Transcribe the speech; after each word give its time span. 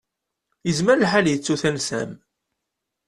Yezmer 0.67 0.97
lḥal 0.97 1.25
yettu 1.29 1.55
tansa-m. 1.61 2.11